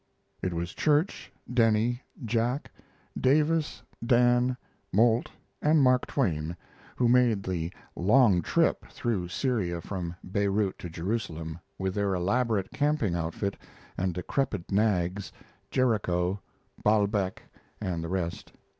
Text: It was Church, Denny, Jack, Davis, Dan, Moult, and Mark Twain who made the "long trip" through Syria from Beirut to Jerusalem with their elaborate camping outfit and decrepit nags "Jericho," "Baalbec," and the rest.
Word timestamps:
It 0.41 0.51
was 0.51 0.73
Church, 0.73 1.31
Denny, 1.53 2.01
Jack, 2.25 2.71
Davis, 3.15 3.83
Dan, 4.03 4.57
Moult, 4.91 5.29
and 5.61 5.83
Mark 5.83 6.07
Twain 6.07 6.57
who 6.95 7.07
made 7.07 7.43
the 7.43 7.71
"long 7.95 8.41
trip" 8.41 8.87
through 8.89 9.27
Syria 9.27 9.79
from 9.79 10.15
Beirut 10.31 10.79
to 10.79 10.89
Jerusalem 10.89 11.59
with 11.77 11.93
their 11.93 12.15
elaborate 12.15 12.71
camping 12.71 13.13
outfit 13.13 13.55
and 13.95 14.15
decrepit 14.15 14.71
nags 14.71 15.31
"Jericho," 15.69 16.41
"Baalbec," 16.83 17.43
and 17.79 18.03
the 18.03 18.09
rest. 18.09 18.51